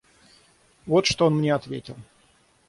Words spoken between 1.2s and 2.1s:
он мне ответил.